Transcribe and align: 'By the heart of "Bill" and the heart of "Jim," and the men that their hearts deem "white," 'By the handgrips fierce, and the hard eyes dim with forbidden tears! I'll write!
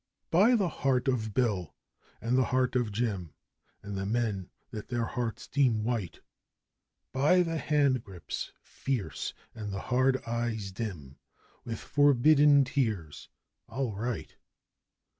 'By 0.31 0.55
the 0.55 0.67
heart 0.67 1.07
of 1.07 1.31
"Bill" 1.35 1.75
and 2.19 2.35
the 2.35 2.45
heart 2.45 2.75
of 2.75 2.91
"Jim," 2.91 3.35
and 3.83 3.95
the 3.95 4.05
men 4.07 4.49
that 4.71 4.89
their 4.89 5.05
hearts 5.05 5.47
deem 5.47 5.83
"white," 5.83 6.21
'By 7.13 7.43
the 7.43 7.59
handgrips 7.59 8.49
fierce, 8.63 9.35
and 9.53 9.71
the 9.71 9.79
hard 9.93 10.19
eyes 10.25 10.71
dim 10.71 11.17
with 11.63 11.77
forbidden 11.79 12.63
tears! 12.65 13.29
I'll 13.69 13.93
write! 13.93 14.37